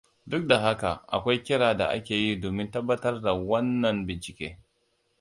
[0.29, 4.59] Duk da haka, akwai kira da ake yi domin tabbatar da wannan bincike.